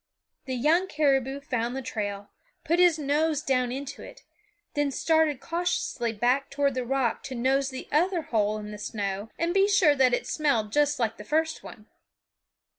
The 0.45 0.55
young 0.55 0.87
caribou 0.87 1.41
found 1.41 1.75
the 1.75 1.83
trail, 1.83 2.31
put 2.63 2.79
his 2.79 2.97
nose 2.97 3.43
down 3.43 3.71
into 3.71 4.01
it, 4.01 4.23
then 4.73 4.89
started 4.89 5.39
cautiously 5.39 6.11
back 6.11 6.49
toward 6.49 6.73
the 6.73 6.83
rock 6.83 7.21
to 7.25 7.35
nose 7.35 7.69
the 7.69 7.87
other 7.91 8.23
hole 8.23 8.57
in 8.57 8.71
the 8.71 8.79
snow 8.79 9.29
and 9.37 9.53
be 9.53 9.67
sure 9.67 9.93
that 9.95 10.15
it 10.15 10.25
smelled 10.25 10.71
just 10.73 10.97
like 10.97 11.17
the 11.17 11.23
first 11.23 11.61
one. 11.61 11.85